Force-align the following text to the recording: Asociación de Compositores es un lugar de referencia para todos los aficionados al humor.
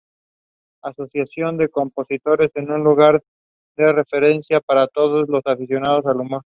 Asociación 0.83 1.57
de 1.57 1.69
Compositores 1.69 2.49
es 2.55 2.67
un 2.67 2.83
lugar 2.83 3.23
de 3.77 3.93
referencia 3.93 4.59
para 4.59 4.87
todos 4.87 5.29
los 5.29 5.43
aficionados 5.45 6.07
al 6.07 6.21
humor. 6.21 6.39